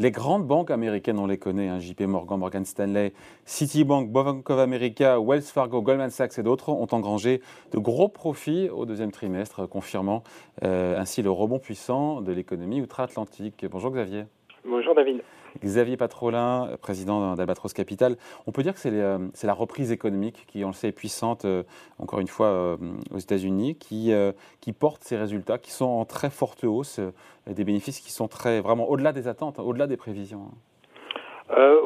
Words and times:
Les 0.00 0.12
grandes 0.12 0.46
banques 0.46 0.70
américaines, 0.70 1.18
on 1.18 1.26
les 1.26 1.38
connaît, 1.38 1.66
hein, 1.66 1.80
JP 1.80 2.02
Morgan, 2.02 2.38
Morgan 2.38 2.64
Stanley, 2.64 3.12
Citibank, 3.44 4.12
Bank 4.12 4.48
of 4.48 4.60
America, 4.60 5.18
Wells 5.18 5.42
Fargo, 5.42 5.82
Goldman 5.82 6.10
Sachs 6.10 6.38
et 6.38 6.44
d'autres 6.44 6.68
ont 6.68 6.86
engrangé 6.92 7.40
de 7.72 7.78
gros 7.78 8.08
profits 8.08 8.70
au 8.70 8.86
deuxième 8.86 9.10
trimestre, 9.10 9.68
confirmant 9.68 10.22
euh, 10.62 10.96
ainsi 10.96 11.20
le 11.20 11.32
rebond 11.32 11.58
puissant 11.58 12.20
de 12.20 12.30
l'économie 12.30 12.80
outre-Atlantique. 12.80 13.66
Bonjour 13.68 13.90
Xavier. 13.90 14.26
Bonjour 14.64 14.94
David. 14.94 15.20
Xavier 15.64 15.96
Patrolin, 15.96 16.68
président 16.80 17.34
d'Albatros 17.34 17.72
Capital. 17.72 18.16
On 18.46 18.52
peut 18.52 18.62
dire 18.62 18.74
que 18.74 18.80
c'est 18.80 18.92
euh, 18.92 19.18
la 19.42 19.52
reprise 19.52 19.92
économique 19.92 20.46
qui, 20.46 20.64
on 20.64 20.68
le 20.68 20.72
sait, 20.72 20.88
est 20.88 20.92
puissante, 20.92 21.44
euh, 21.44 21.62
encore 21.98 22.20
une 22.20 22.28
fois, 22.28 22.46
euh, 22.46 22.76
aux 23.14 23.18
États-Unis, 23.18 23.76
qui, 23.78 24.12
qui 24.60 24.72
porte 24.72 25.02
ces 25.02 25.16
résultats, 25.16 25.58
qui 25.58 25.70
sont 25.70 25.86
en 25.86 26.04
très 26.04 26.30
forte 26.30 26.64
hausse, 26.64 27.00
des 27.46 27.64
bénéfices 27.64 28.00
qui 28.00 28.10
sont 28.12 28.28
très, 28.28 28.60
vraiment 28.60 28.90
au-delà 28.90 29.12
des 29.12 29.28
attentes, 29.28 29.58
au-delà 29.58 29.86
des 29.86 29.96
prévisions. 29.96 30.50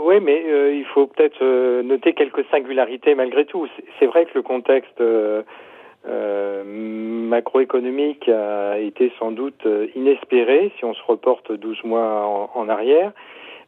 oui, 0.04 0.18
mais 0.20 0.74
il 0.76 0.84
faut 0.86 1.06
peut-être 1.06 1.42
noter 1.82 2.14
quelques 2.14 2.44
singularités 2.50 3.14
malgré 3.14 3.46
tout. 3.46 3.68
C'est 3.98 4.06
vrai 4.06 4.26
que 4.26 4.32
le 4.34 4.42
contexte 4.42 5.00
macroéconomique 6.04 8.28
a 8.28 8.78
été 8.78 9.12
sans 9.18 9.30
doute 9.30 9.66
inespéré 9.94 10.72
si 10.78 10.84
on 10.84 10.94
se 10.94 11.02
reporte 11.06 11.52
12 11.52 11.84
mois 11.84 12.50
en 12.54 12.68
arrière 12.68 13.12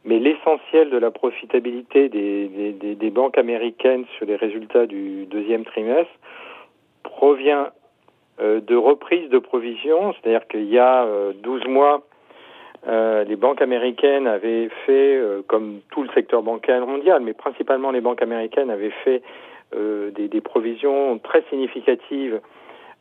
mais 0.05 0.19
l'essentiel 0.19 0.91
de 0.91 0.97
la 0.97 1.11
profitabilité 1.11 2.09
des, 2.09 2.47
des, 2.47 2.95
des, 2.95 3.09
banques 3.09 3.37
américaines 3.37 4.05
sur 4.17 4.25
les 4.25 4.35
résultats 4.35 4.85
du 4.85 5.25
deuxième 5.25 5.65
trimestre 5.65 6.13
provient 7.03 7.71
euh, 8.39 8.61
de 8.61 8.75
reprises 8.75 9.29
de 9.29 9.39
provisions, 9.39 10.13
c'est-à-dire 10.13 10.47
qu'il 10.47 10.65
y 10.65 10.77
a 10.77 11.05
euh, 11.05 11.33
12 11.41 11.65
mois, 11.67 12.03
euh, 12.87 13.23
les 13.23 13.35
banques 13.35 13.61
américaines 13.61 14.27
avaient 14.27 14.69
fait, 14.85 15.15
euh, 15.17 15.41
comme 15.47 15.79
tout 15.89 16.03
le 16.03 16.09
secteur 16.09 16.43
bancaire 16.43 16.85
mondial, 16.85 17.21
mais 17.23 17.33
principalement 17.33 17.89
les 17.89 18.01
banques 18.01 18.21
américaines 18.21 18.69
avaient 18.69 18.93
fait 19.03 19.23
euh, 19.75 20.11
des, 20.11 20.27
des, 20.27 20.41
provisions 20.41 21.17
très 21.19 21.43
significatives 21.49 22.39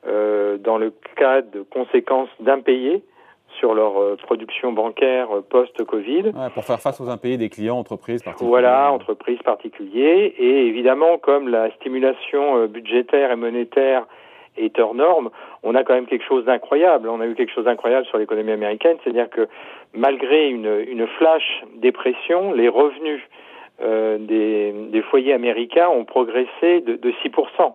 dans 0.06 0.77
le 0.77 0.92
cadre 1.16 1.50
de 1.50 1.62
conséquences 1.62 2.28
d'impayés 2.38 3.02
sur 3.58 3.74
leur 3.74 4.00
euh, 4.00 4.16
production 4.16 4.72
bancaire 4.72 5.34
euh, 5.34 5.42
post-Covid. 5.48 6.33
pour 6.55 6.64
faire 6.64 6.80
face 6.80 7.00
aux 7.00 7.08
impayés 7.08 7.36
des 7.36 7.48
clients, 7.48 7.78
entreprises 7.78 8.22
particulières. 8.22 8.50
Voilà, 8.50 8.92
entreprises 8.92 9.42
particuliers. 9.42 10.34
Et 10.38 10.66
évidemment, 10.66 11.19
comme 11.19 11.48
la 11.48 11.70
stimulation 11.77 12.58
euh, 12.58 12.66
budgétaire 12.66 13.30
et 13.30 13.36
monétaire 13.36 14.06
est 14.56 14.78
hors 14.78 14.94
norme, 14.94 15.30
on 15.62 15.75
a 15.75 15.82
quand 15.82 15.94
même 15.94 16.06
quelque 16.06 16.25
chose 16.25 16.44
d'incroyable. 16.44 17.08
On 17.08 17.20
a 17.20 17.27
eu 17.27 17.34
quelque 17.34 17.52
chose 17.52 17.64
d'incroyable 17.64 18.06
sur 18.06 18.19
l'économie 18.19 18.52
américaine, 18.52 18.97
c'est-à-dire 19.02 19.28
que 19.30 19.48
malgré 19.92 20.48
une, 20.48 20.84
une 20.86 21.06
flash 21.06 21.64
dépression, 21.77 22.52
les 22.52 22.69
revenus 22.69 23.20
euh, 23.82 24.19
des, 24.19 24.72
des, 24.92 25.02
foyers 25.02 25.32
américains 25.32 25.88
ont 25.88 26.05
progressé 26.05 26.80
de, 26.80 26.94
de 26.94 27.10
6%. 27.25 27.75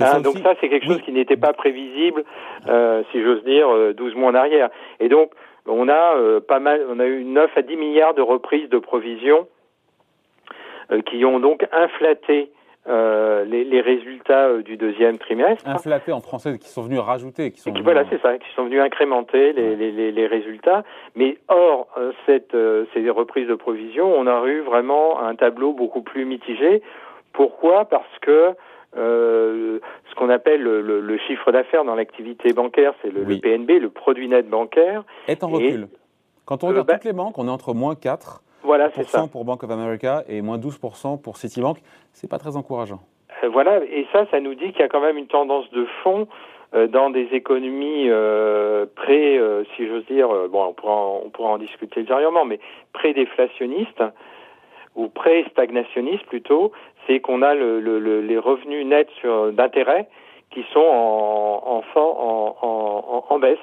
Hein, 0.00 0.20
donc 0.20 0.38
ça, 0.38 0.54
c'est 0.60 0.68
quelque 0.68 0.86
chose 0.86 1.02
qui 1.02 1.12
n'était 1.12 1.36
pas 1.36 1.52
prévisible, 1.52 2.24
euh, 2.66 3.02
si 3.12 3.22
j'ose 3.22 3.44
dire, 3.44 3.68
12 3.94 4.12
euh, 4.12 4.18
mois 4.18 4.30
en 4.30 4.34
arrière. 4.34 4.70
Et 4.98 5.08
donc, 5.08 5.30
on 5.66 5.88
a 5.88 6.16
euh, 6.16 6.40
pas 6.40 6.58
mal, 6.58 6.82
on 6.88 6.98
a 6.98 7.06
eu 7.06 7.24
9 7.24 7.50
à 7.56 7.62
10 7.62 7.76
milliards 7.76 8.14
de 8.14 8.22
reprises 8.22 8.68
de 8.68 8.78
provisions 8.78 9.46
euh, 10.90 11.00
qui 11.02 11.24
ont 11.24 11.38
donc 11.38 11.66
inflaté 11.72 12.50
les, 12.86 13.64
les, 13.64 13.80
résultats 13.80 14.58
du 14.58 14.76
deuxième 14.76 15.16
trimestre. 15.16 15.66
Inflaté 15.66 16.12
en 16.12 16.20
français, 16.20 16.58
qui 16.58 16.68
sont 16.68 16.82
venus 16.82 16.98
rajouter, 16.98 17.50
qui 17.50 17.60
sont 17.60 17.70
venus... 17.70 17.82
voilà, 17.82 18.04
c'est 18.10 18.20
ça, 18.20 18.36
qui 18.36 18.46
sont 18.54 18.64
venus 18.64 18.82
incrémenter 18.82 19.54
les, 19.54 19.74
les, 19.74 20.12
les 20.12 20.26
résultats. 20.26 20.84
Mais 21.16 21.38
hors 21.48 21.88
cette, 22.26 22.54
ces 22.92 23.08
reprises 23.08 23.48
de 23.48 23.54
provisions, 23.54 24.12
on 24.14 24.26
a 24.26 24.46
eu 24.46 24.60
vraiment 24.60 25.18
un 25.22 25.34
tableau 25.34 25.72
beaucoup 25.72 26.02
plus 26.02 26.26
mitigé. 26.26 26.82
Pourquoi? 27.32 27.86
Parce 27.86 28.18
que 28.20 28.54
euh, 28.96 29.78
ce 30.10 30.14
qu'on 30.14 30.30
appelle 30.30 30.62
le, 30.62 30.80
le, 30.80 31.18
chiffre 31.18 31.50
d'affaires 31.52 31.84
dans 31.84 31.94
l'activité 31.94 32.52
bancaire, 32.52 32.94
c'est 33.02 33.10
le, 33.10 33.24
le, 33.24 33.38
PNB, 33.38 33.80
le 33.80 33.90
produit 33.90 34.28
net 34.28 34.48
bancaire. 34.48 35.04
Est 35.28 35.42
en 35.42 35.48
recul. 35.48 35.88
Quand 36.44 36.62
on 36.62 36.68
regarde 36.68 36.90
euh, 36.90 36.94
toutes 36.94 37.04
les 37.04 37.12
banques, 37.12 37.38
on 37.38 37.48
est 37.48 37.50
entre 37.50 37.74
moins 37.74 37.94
4 37.94 38.42
voilà, 38.64 38.90
pour 39.30 39.44
Bank 39.44 39.62
of 39.62 39.70
America 39.70 40.24
et 40.26 40.40
moins 40.40 40.58
12% 40.58 41.20
pour 41.20 41.36
Citibank. 41.36 41.78
C'est 42.12 42.30
pas 42.30 42.38
très 42.38 42.56
encourageant. 42.56 43.00
Euh, 43.42 43.48
voilà, 43.48 43.84
et 43.84 44.06
ça, 44.12 44.26
ça 44.30 44.40
nous 44.40 44.54
dit 44.54 44.72
qu'il 44.72 44.80
y 44.80 44.84
a 44.84 44.88
quand 44.88 45.00
même 45.00 45.18
une 45.18 45.26
tendance 45.26 45.70
de 45.70 45.86
fond 46.02 46.26
euh, 46.74 46.86
dans 46.86 47.10
des 47.10 47.28
économies 47.32 48.08
euh, 48.08 48.86
pré, 48.96 49.40
si 49.76 49.86
j'ose 49.86 50.06
dire, 50.06 50.28
bon, 50.50 50.64
on 50.64 50.72
pourra, 50.72 50.94
en, 50.94 51.22
on 51.26 51.30
pourra 51.30 51.50
en 51.50 51.58
discuter 51.58 52.00
ultérieurement, 52.00 52.44
mais 52.44 52.58
pré-déflationnistes 52.92 54.02
ou 54.96 55.08
pré-stagnationnistes 55.08 56.26
plutôt, 56.26 56.72
c'est 57.06 57.20
qu'on 57.20 57.42
a 57.42 57.54
le, 57.54 57.80
le, 57.80 58.20
les 58.20 58.38
revenus 58.38 58.86
nets 58.86 59.08
d'intérêt 59.52 60.08
qui 60.54 60.64
sont 60.72 60.78
en, 60.78 61.82
en, 61.94 62.00
en, 62.00 62.56
en, 62.62 63.24
en 63.28 63.38
baisse. 63.38 63.58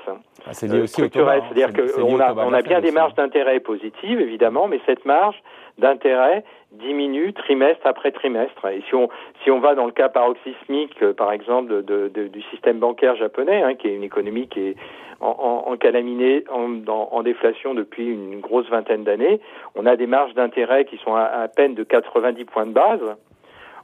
Ah, 0.46 0.54
c'est 0.54 0.68
lié 0.68 0.80
euh, 0.80 0.84
aussi 0.84 1.02
au 1.02 1.06
hein. 1.06 1.40
C'est-à-dire 1.48 1.72
qu'on 1.74 2.20
a, 2.20 2.34
on 2.34 2.54
a 2.54 2.62
bien 2.62 2.82
des 2.82 2.92
marges 2.92 3.16
d'intérêt 3.16 3.60
positives, 3.62 4.20
évidemment, 4.20 4.68
mais 4.68 4.82
cette 4.86 5.06
marge 5.06 5.42
d'intérêt 5.78 6.44
diminue 6.74 7.34
trimestre 7.34 7.86
après 7.86 8.12
trimestre. 8.12 8.66
Et 8.68 8.82
si 8.90 8.96
on, 8.96 9.08
si 9.44 9.52
on 9.52 9.60
va 9.60 9.74
dans 9.74 9.86
le 9.86 9.92
cas 9.94 10.10
paroxysmique, 10.10 11.02
euh, 11.02 11.14
par 11.14 11.32
exemple, 11.32 11.84
de, 11.84 12.10
de, 12.10 12.28
du 12.28 12.42
système 12.44 12.80
bancaire 12.80 13.16
japonais, 13.16 13.64
hein, 13.64 13.76
qui 13.76 13.88
est 13.88 13.96
une 13.96 14.04
économie 14.04 14.48
qui 14.48 14.60
est 14.60 14.76
en, 15.22 15.64
en, 15.68 15.78
calaminé, 15.78 16.44
en, 16.52 16.82
en, 16.88 17.24
déflation 17.24 17.74
depuis 17.74 18.08
une 18.08 18.40
grosse 18.40 18.68
vingtaine 18.70 19.04
d'années, 19.04 19.40
on 19.76 19.86
a 19.86 19.96
des 19.96 20.08
marges 20.08 20.34
d'intérêt 20.34 20.86
qui 20.86 20.98
sont 20.98 21.16
à, 21.16 21.24
à 21.24 21.48
peine 21.48 21.76
de 21.76 21.84
90 21.84 22.44
points 22.46 22.66
de 22.66 22.72
base. 22.72 23.02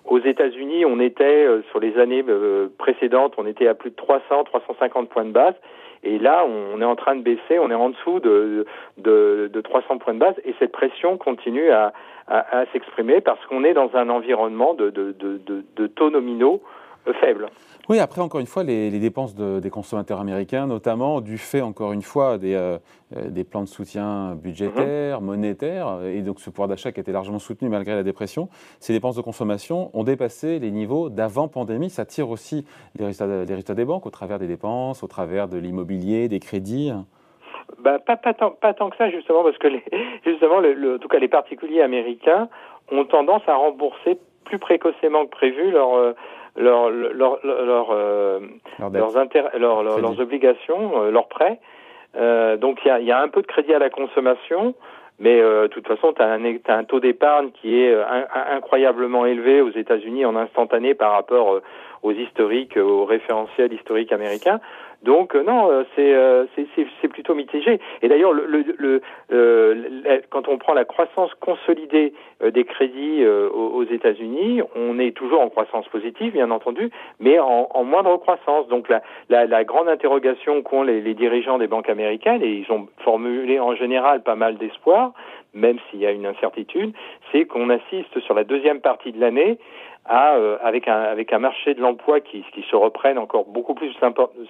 Aux 0.08 0.20
États-Unis, 0.20 0.86
on 0.86 1.00
était 1.00 1.46
euh, 1.46 1.62
sur 1.70 1.80
les 1.80 1.98
années 2.00 2.24
euh, 2.28 2.70
précédentes, 2.78 3.34
on 3.38 3.46
était 3.46 3.68
à 3.68 3.74
plus 3.74 3.90
de 3.90 3.96
300, 3.96 4.46
350 4.46 5.10
points 5.10 5.26
de 5.26 5.32
base. 5.32 5.56
Et 6.04 6.20
là, 6.20 6.46
on 6.46 6.80
est 6.80 6.86
en 6.86 6.96
train 6.96 7.16
de 7.16 7.22
baisser, 7.22 7.60
on 7.60 7.72
est 7.72 7.76
en 7.76 7.90
dessous 7.90 8.20
de, 8.20 8.66
de, 8.98 9.50
de 9.52 9.62
300 9.62 9.98
points 9.98 10.14
de 10.14 10.20
base, 10.20 10.36
et 10.46 10.54
cette 10.60 10.72
pression 10.72 11.18
continue 11.18 11.72
à, 11.72 11.92
à, 12.28 12.60
à 12.60 12.66
s'exprimer 12.68 13.20
parce 13.20 13.44
qu'on 13.48 13.64
est 13.64 13.74
dans 13.74 13.90
un 13.96 14.10
environnement 14.10 14.76
de, 14.76 14.92
de, 14.92 15.12
de, 15.20 15.64
de 15.76 15.88
taux 15.88 16.12
nominaux 16.12 16.62
faibles. 17.20 17.48
Oui, 17.90 18.00
après, 18.00 18.20
encore 18.20 18.42
une 18.42 18.48
fois, 18.48 18.64
les, 18.64 18.90
les 18.90 19.00
dépenses 19.00 19.34
de, 19.34 19.62
des 19.62 19.70
consommateurs 19.70 20.20
américains, 20.20 20.68
notamment 20.68 21.22
du 21.22 21.38
fait, 21.38 21.62
encore 21.62 21.94
une 21.94 22.02
fois, 22.02 22.38
des, 22.38 22.54
euh, 22.54 22.78
euh 23.16 23.30
des 23.30 23.46
plans 23.46 23.62
de 23.62 23.68
soutien 23.68 24.36
budgétaires, 24.36 25.22
mhm. 25.22 25.28
monétaires, 25.28 26.00
et 26.04 26.22
donc 26.22 26.42
ce 26.42 26.50
pouvoir 26.50 26.68
d'achat 26.68 26.92
qui 26.92 27.00
a 27.00 27.02
été 27.02 27.14
largement 27.14 27.40
soutenu 27.40 27.70
malgré 27.70 27.96
la 27.96 28.04
dépression, 28.04 28.50
ces 28.82 28.92
dépenses 28.92 29.16
de 29.16 29.22
consommation 29.22 29.90
ont 29.94 30.04
dépassé 30.04 30.60
les 30.60 30.72
niveaux 30.72 31.10
d'avant-pandémie. 31.10 31.90
Ça 31.90 32.06
tire 32.06 32.30
aussi 32.30 32.66
les 33.00 33.06
résultats, 33.06 33.28
les 33.28 33.54
résultats 33.54 33.76
des 33.76 33.86
banques 33.86 34.06
au 34.06 34.12
travers 34.12 34.38
des 34.38 34.48
dépenses, 34.48 35.02
au 35.02 35.08
travers 35.08 35.48
de 35.48 35.58
l'immobilier, 35.58 36.28
des 36.28 36.40
crédits. 36.40 36.92
Bah, 37.80 38.00
pas, 38.00 38.18
pas, 38.18 38.34
tant, 38.34 38.52
pas 38.52 38.74
tant 38.74 38.90
que 38.90 38.98
ça, 38.98 39.10
justement, 39.10 39.44
parce 39.44 39.58
que 39.60 39.68
les, 39.68 39.84
justement, 40.26 40.60
le, 40.60 40.74
le, 40.74 40.96
en 40.96 41.00
tout 41.00 41.08
cas, 41.08 41.20
les 41.20 41.30
particuliers 41.30 41.82
américains 41.82 42.50
ont 42.92 43.06
tendance 43.06 43.44
à 43.48 43.56
rembourser 43.56 44.20
plus 44.44 44.60
précocement 44.60 45.26
que 45.26 45.32
prévu 45.32 45.72
leur, 45.72 45.94
euh, 45.96 46.14
leur, 46.58 46.90
leur, 46.90 47.40
leur, 47.44 47.88
euh, 47.92 48.40
leurs, 48.80 49.84
leurs 49.84 50.20
obligations, 50.20 51.04
euh, 51.04 51.12
leurs 51.12 51.28
prêts. 51.28 51.60
Euh, 52.16 52.58
donc 52.58 52.80
il 52.84 52.88
y 52.88 52.92
a, 52.92 53.00
y 53.00 53.12
a, 53.12 53.22
un 53.22 53.28
peu 53.28 53.42
de 53.42 53.48
crédit 53.48 53.74
à 53.74 53.80
la 53.80 53.90
consommation, 53.90 54.74
mais 55.20 55.40
euh, 55.40 55.64
de 55.64 55.68
toute 55.68 55.88
façon, 55.88 56.14
tu 56.14 56.22
as, 56.22 56.32
as, 56.32 56.74
un 56.76 56.84
taux 56.84 57.00
d'épargne 57.00 57.52
qui 57.62 57.80
est 57.80 57.96
incroyablement 58.52 59.26
élevé 59.26 59.62
aux 59.62 59.72
États-Unis 59.72 60.26
en 60.26 60.36
instantané 60.36 60.94
par 60.96 61.12
rapport 61.12 61.62
aux 62.04 62.12
historiques, 62.12 62.78
aux 62.78 63.06
référentiels 63.06 63.74
historiques 63.74 64.12
américains. 64.12 64.60
Donc 65.04 65.36
euh, 65.36 65.44
non, 65.44 65.70
euh, 65.72 65.84
euh, 66.00 66.46
c'est 66.56 66.68
c'est 67.02 67.08
plutôt 67.08 67.36
mitigé. 67.36 67.80
Et 68.02 68.08
d'ailleurs, 68.08 68.34
le, 68.34 68.46
le, 68.46 69.02
le, 69.30 70.22
quand 70.30 70.48
on 70.48 70.58
prend 70.58 70.74
la 70.74 70.86
croissance 70.86 71.32
consolidée 71.36 72.14
des 72.44 72.64
crédits 72.66 73.26
aux, 73.26 73.84
États-Unis, 73.84 74.62
on 74.76 75.00
est 75.00 75.12
toujours 75.16 75.42
en 75.42 75.50
croissance 75.50 75.88
positive, 75.88 76.34
bien 76.34 76.52
entendu, 76.52 76.92
mais 77.20 77.40
en, 77.40 77.84
moindre 77.84 78.18
croissance. 78.18 78.68
Donc 78.68 78.90
la, 78.90 79.02
la, 79.30 79.46
la 79.46 79.64
grande 79.64 79.88
interrogation 79.88 80.62
qu'ont 80.62 80.84
les, 80.84 81.02
les, 81.02 81.14
dirigeants 81.14 81.58
des 81.58 81.68
banques 81.68 81.90
américaines, 81.90 82.44
et 82.44 82.50
ils 82.50 82.72
ont 82.72 82.88
formulé 83.00 83.60
en 83.60 83.76
général 83.76 84.24
pas 84.24 84.36
mal 84.36 84.58
d'espoir, 84.58 85.14
même 85.54 85.78
s'il 85.90 86.00
y 86.00 86.06
a 86.06 86.12
une 86.12 86.26
incertitude, 86.26 86.94
c'est 87.32 87.46
qu'on 87.46 87.70
assiste 87.70 88.20
sur 88.20 88.34
la 88.34 88.44
deuxième 88.44 88.82
partie 88.82 89.12
de 89.12 89.20
l'année 89.20 89.58
à, 90.08 90.36
euh, 90.36 90.58
avec, 90.64 90.88
un, 90.88 91.02
avec 91.02 91.34
un 91.34 91.40
marché 91.40 91.74
de 91.74 91.82
l'emploi 91.82 92.20
qui, 92.22 92.44
qui 92.54 92.64
se 92.64 92.76
reprenne 92.76 93.18
encore 93.18 93.46
beaucoup 93.46 93.74
plus 93.74 93.94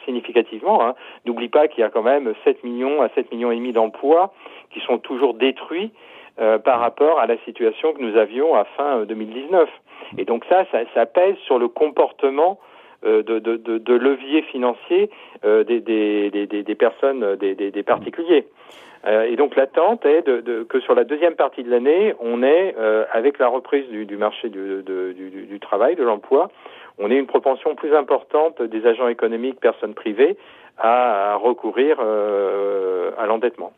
significativement. 0.05 0.83
Hein. 0.83 0.95
N'oublie 1.25 1.49
pas 1.49 1.67
qu'il 1.67 1.81
y 1.81 1.83
a 1.83 1.89
quand 1.89 2.03
même 2.03 2.33
7 2.43 2.63
millions 2.63 3.01
à 3.01 3.09
7 3.09 3.31
millions 3.31 3.51
et 3.51 3.55
demi 3.55 3.73
d'emplois 3.73 4.33
qui 4.71 4.79
sont 4.81 4.97
toujours 4.97 5.33
détruits 5.33 5.91
euh, 6.39 6.59
par 6.59 6.79
rapport 6.79 7.19
à 7.19 7.25
la 7.25 7.37
situation 7.39 7.93
que 7.93 8.01
nous 8.01 8.17
avions 8.17 8.55
à 8.55 8.65
fin 8.65 9.03
2019. 9.05 9.61
Euh, 9.61 10.17
et 10.17 10.25
donc 10.25 10.45
ça, 10.49 10.65
ça, 10.71 10.79
ça 10.93 11.05
pèse 11.05 11.35
sur 11.45 11.57
le 11.57 11.67
comportement 11.67 12.59
de, 13.03 13.21
de, 13.21 13.57
de, 13.57 13.93
levier 13.93 14.41
financier 14.41 15.11
des, 15.43 15.63
des, 15.63 16.31
des, 16.31 16.47
des, 16.47 16.75
personnes, 16.75 17.35
des, 17.35 17.53
des, 17.53 17.83
particuliers. 17.83 18.47
Et 19.07 19.35
donc 19.35 19.55
l'attente 19.55 20.05
est 20.05 20.27
de, 20.27 20.63
que 20.63 20.79
sur 20.79 20.93
la 20.95 21.03
deuxième 21.03 21.35
partie 21.35 21.63
de 21.63 21.69
l'année, 21.69 22.13
on 22.19 22.43
est 22.43 22.75
avec 23.11 23.39
la 23.39 23.47
reprise 23.47 23.87
du, 23.89 24.05
du 24.05 24.17
marché 24.17 24.49
du, 24.49 24.83
du, 24.83 25.45
du, 25.47 25.59
travail, 25.59 25.95
de 25.95 26.03
l'emploi, 26.03 26.49
on 26.97 27.09
ait 27.09 27.17
une 27.17 27.27
propension 27.27 27.75
plus 27.75 27.95
importante 27.95 28.61
des 28.61 28.85
agents 28.85 29.07
économiques, 29.07 29.59
personnes 29.59 29.93
privées, 29.93 30.37
à, 30.77 31.35
recourir 31.35 31.99
à 31.99 33.25
l'endettement. 33.25 33.71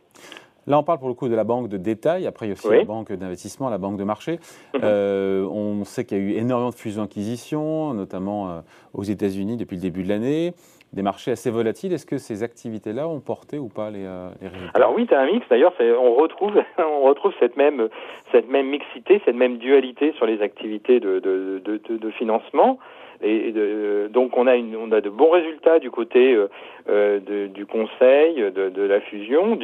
Là, 0.69 0.77
on 0.77 0.83
parle 0.83 0.99
pour 0.99 1.07
le 1.07 1.15
coup 1.15 1.27
de 1.27 1.35
la 1.35 1.43
banque 1.43 1.67
de 1.67 1.77
détail. 1.77 2.27
Après, 2.27 2.45
il 2.45 2.49
y 2.49 2.51
a 2.51 2.53
aussi 2.53 2.69
la 2.69 2.83
banque 2.83 3.11
d'investissement, 3.11 3.69
la 3.69 3.79
banque 3.79 3.97
de 3.97 4.03
marché. 4.03 4.39
Mhm. 4.75 4.81
Euh, 4.83 5.43
on 5.45 5.83
sait 5.83 6.05
qu'il 6.05 6.17
y 6.17 6.21
a 6.21 6.23
eu 6.23 6.31
énormément 6.33 6.69
de 6.69 6.75
fusions-acquisitions, 6.75 7.95
notamment 7.95 8.49
euh, 8.49 8.59
aux 8.93 9.03
États-Unis 9.03 9.57
depuis 9.57 9.77
le 9.77 9.81
début 9.81 10.03
de 10.03 10.09
l'année. 10.09 10.53
Des 10.91 11.03
marchés 11.03 11.31
assez 11.31 11.51
volatiles. 11.51 11.93
Est-ce 11.93 12.07
que 12.07 12.17
ces 12.17 12.41
activités-là 12.41 13.07
ont 13.07 13.19
porté 13.19 13.59
ou 13.59 13.69
pas 13.69 13.91
les, 13.91 14.05
euh, 14.05 14.29
résultats? 14.41 14.71
Alors 14.73 14.93
oui, 14.95 15.05
tu 15.05 15.13
as 15.13 15.19
un 15.19 15.27
mix. 15.27 15.45
D'ailleurs, 15.47 15.73
on 15.79 16.15
retrouve, 16.15 16.59
on 16.79 17.01
retrouve 17.01 17.31
cette 17.39 17.57
même, 17.57 17.89
cette 18.31 18.49
même 18.49 18.67
mixité, 18.67 19.21
cette 19.23 19.35
même 19.35 19.57
dualité 19.57 20.13
sur 20.13 20.25
les 20.25 20.41
activités 20.41 20.99
de, 20.99 21.19
de, 21.19 21.61
de, 21.63 22.09
financement. 22.11 22.79
Et 23.21 23.51
de, 23.51 24.09
donc 24.11 24.35
on 24.37 24.47
a, 24.47 24.55
on 24.55 24.91
a 24.91 25.01
de 25.01 25.09
bons 25.09 25.29
résultats 25.29 25.79
du 25.79 25.91
côté 25.91 26.33
euh, 26.33 26.47
euh 26.87 27.19
du 27.19 27.65
conseil, 27.65 28.35
de, 28.51 28.81
la 28.81 29.01
fusion, 29.01 29.59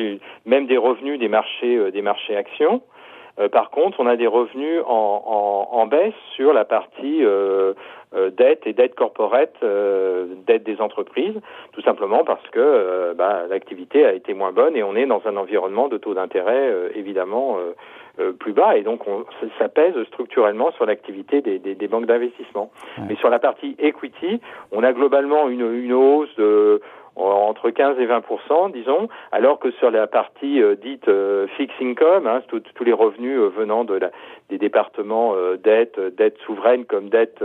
même 0.45 0.67
des 0.67 0.77
revenus 0.77 1.17
des 1.19 1.29
marchés, 1.29 1.75
euh, 1.75 1.89
des 1.89 2.01
marchés 2.01 2.35
actions. 2.35 2.81
Euh, 3.39 3.49
par 3.49 3.69
contre, 3.69 3.99
on 3.99 4.07
a 4.07 4.15
des 4.15 4.27
revenus 4.27 4.81
en, 4.85 5.67
en, 5.71 5.77
en 5.77 5.87
baisse 5.87 6.13
sur 6.35 6.53
la 6.53 6.65
partie 6.65 7.23
dette 8.37 8.65
et 8.65 8.71
dette 8.71 8.95
corporate, 8.95 9.55
dette 10.47 10.63
des 10.63 10.79
entreprises, 10.79 11.39
tout 11.73 11.81
simplement 11.81 12.23
parce 12.23 12.47
que 12.49 13.13
bah, 13.13 13.43
l'activité 13.49 14.05
a 14.05 14.13
été 14.13 14.33
moins 14.33 14.53
bonne 14.53 14.77
et 14.77 14.83
on 14.83 14.95
est 14.95 15.05
dans 15.05 15.21
un 15.25 15.35
environnement 15.35 15.89
de 15.89 15.97
taux 15.97 16.13
d'intérêt 16.13 16.71
évidemment 16.95 17.57
euh, 18.17 18.31
plus 18.31 18.53
bas 18.53 18.77
et 18.77 18.81
donc 18.81 19.05
on, 19.07 19.25
ça 19.59 19.67
pèse 19.67 19.93
structurellement 20.05 20.71
sur 20.71 20.85
l'activité 20.85 21.41
des, 21.41 21.59
des, 21.59 21.75
des, 21.75 21.87
banques 21.89 22.05
d'investissement. 22.05 22.71
Mais 23.09 23.15
sur 23.15 23.29
la 23.29 23.39
partie 23.39 23.75
equity, 23.77 24.39
on 24.71 24.83
a 24.83 24.93
globalement 24.93 25.49
une, 25.49 25.69
une 25.73 25.91
hausse 25.91 26.33
de 26.37 26.79
entre 27.15 27.69
15 27.69 27.99
et 27.99 28.07
20% 28.07 28.71
disons, 28.71 29.07
alors 29.31 29.59
que 29.59 29.71
sur 29.71 29.91
la 29.91 30.07
partie 30.07 30.61
euh, 30.61 30.75
dite 30.75 31.07
euh, 31.07 31.47
fixed 31.57 31.81
income, 31.81 32.27
hein, 32.27 32.41
tous 32.47 32.83
les 32.83 32.93
revenus 32.93 33.39
venant 33.55 33.83
de 33.83 33.95
la, 33.95 34.11
des 34.49 34.57
départements 34.57 35.33
dette, 35.63 35.99
dette 36.17 36.37
souveraine 36.45 36.85
comme 36.85 37.09
dette 37.09 37.43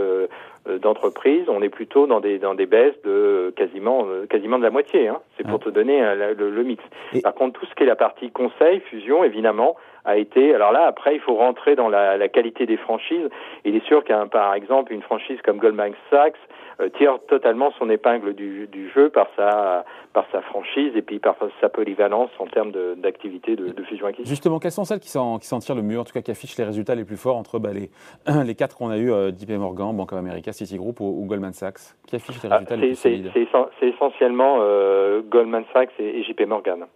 d'entreprise, 0.83 1.49
on 1.49 1.63
est 1.63 1.71
plutôt 1.71 2.07
dans 2.07 2.21
des 2.21 2.39
dans 2.39 2.55
des 2.55 2.67
baisses 2.67 3.01
de 3.03 3.53
quasiment 3.57 4.07
quasiment 4.29 4.59
de 4.59 4.63
la 4.63 4.71
moitié. 4.71 5.09
Hein. 5.09 5.21
C'est 5.37 5.47
pour 5.47 5.61
te 5.61 5.71
donner 5.71 6.01
le, 6.15 6.51
le, 6.51 6.63
mix. 6.63 6.85
Par 7.23 7.35
contre, 7.35 7.59
tout 7.59 7.67
ce 7.67 7.75
qui 7.75 7.85
est 7.85 7.87
la 7.87 7.97
partie 7.97 8.31
conseil, 8.31 8.81
fusion, 8.81 9.25
évidemment, 9.25 9.77
a 10.05 10.17
été. 10.17 10.55
Alors 10.55 10.73
là, 10.73 10.85
après, 10.87 11.15
il 11.15 11.21
faut 11.21 11.35
rentrer 11.35 11.77
dans 11.77 11.89
la, 11.89 12.17
la 12.17 12.29
qualité 12.29 12.67
des 12.67 12.77
franchises. 12.77 13.29
Il 13.65 13.77
est 13.77 13.87
sûr 13.87 14.05
qu'un, 14.05 14.27
par 14.27 14.55
exemple, 14.55 14.93
une 14.93 15.03
franchise 15.03 15.39
comme 15.43 15.59
Goldman 15.59 15.95
Sachs 16.11 16.37
euh, 16.81 16.89
tire 16.97 17.19
totalement 17.29 17.73
son 17.79 17.91
épingle 17.91 18.35
du, 18.35 18.67
du, 18.67 18.91
jeu 18.91 19.11
par 19.11 19.27
sa 19.37 19.85
par 20.13 20.25
sa 20.33 20.41
franchise 20.41 20.93
et 20.97 21.03
puis 21.03 21.19
par 21.19 21.37
sa 21.61 21.69
polyvalence 21.69 22.31
en 22.39 22.47
termes 22.47 22.73
d'activité 22.97 23.55
de, 23.55 23.69
de, 23.69 23.83
fusion 23.85 24.07
acquisition. 24.07 24.29
Justement, 24.29 24.59
quelles 24.59 24.73
sont 24.73 24.85
celles 24.85 25.01
qui 25.01 25.11
s'en 25.11 25.39
tirent 25.39 25.75
le 25.75 25.83
mieux, 25.83 26.01
en 26.01 26.05
tout 26.05 26.13
cas 26.13 26.23
qui 26.23 26.31
affichent 26.31 26.57
les 26.57 26.65
résultats 26.65 26.90
les 26.95 27.05
plus 27.05 27.17
forts 27.17 27.37
entre 27.37 27.59
bah, 27.59 27.71
les 27.73 27.91
les 28.45 28.55
quatre 28.55 28.77
qu'on 28.77 28.91
a 28.91 28.99
eu, 28.99 29.13
euh, 29.13 29.31
JP 29.31 29.51
Morgan, 29.53 29.97
Bank 29.97 30.13
of 30.13 30.19
America, 30.19 30.53
Citigroup 30.53 31.01
ou, 31.01 31.23
ou 31.23 31.27
Goldman 31.27 31.53
Sachs, 31.53 31.97
qui 32.07 32.17
affichent 32.17 32.43
les 32.43 32.51
ah, 32.51 32.57
résultats 32.57 32.77
les 32.77 32.87
plus 32.89 32.97
solides 32.97 33.31
C'est 33.35 33.89
essentiellement 33.89 34.59
euh, 34.61 35.23
Goldman 35.23 35.65
Sachs 35.73 35.91
et, 35.99 36.21
et 36.21 36.23
JP 36.25 36.47
Morgan. 36.47 36.87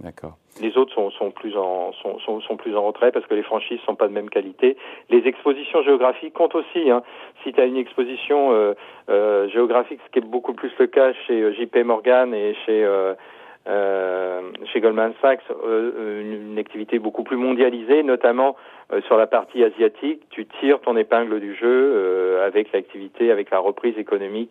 D'accord. 0.00 0.36
Les 0.60 0.76
autres 0.76 0.92
sont, 0.92 1.10
sont 1.10 1.30
plus 1.30 1.56
en 1.56 1.92
sont, 1.92 2.18
sont, 2.18 2.40
sont, 2.40 2.56
plus 2.56 2.76
en 2.76 2.82
retrait 2.82 3.10
parce 3.10 3.26
que 3.26 3.34
les 3.34 3.42
franchises 3.42 3.80
sont 3.86 3.94
pas 3.94 4.08
de 4.08 4.12
même 4.12 4.28
qualité. 4.28 4.76
Les 5.08 5.26
expositions 5.26 5.82
géographiques 5.82 6.34
comptent 6.34 6.54
aussi. 6.54 6.90
Hein. 6.90 7.02
Si 7.42 7.52
tu 7.52 7.60
as 7.60 7.64
une 7.64 7.76
exposition 7.76 8.52
euh, 8.52 8.74
euh, 9.08 9.48
géographique, 9.48 10.00
ce 10.06 10.10
qui 10.12 10.18
est 10.18 10.28
beaucoup 10.28 10.52
plus 10.52 10.72
le 10.78 10.88
cas 10.88 11.12
chez 11.26 11.54
JP 11.54 11.76
Morgan 11.84 12.34
et 12.34 12.54
chez 12.66 12.86
chez 13.66 14.80
Goldman 14.80 15.14
Sachs, 15.22 15.42
euh, 15.50 16.20
une, 16.20 16.52
une, 16.52 16.58
activité 16.58 16.98
beaucoup 16.98 17.24
plus 17.24 17.36
mondialisée, 17.36 18.02
notamment 18.02 18.56
sur 19.06 19.16
la 19.16 19.26
partie 19.26 19.64
asiatique, 19.64 20.22
tu 20.30 20.46
tires 20.60 20.80
ton 20.80 20.96
épingle 20.96 21.40
du 21.40 21.54
jeu 21.54 22.40
avec 22.44 22.70
l'activité, 22.72 23.30
avec 23.30 23.50
la 23.50 23.58
reprise 23.58 23.96
économique 23.96 24.50